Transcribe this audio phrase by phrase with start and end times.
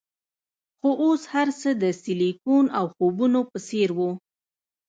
[0.77, 4.09] خو اوس هرڅه د سیلیکون او خوبونو په څیر وو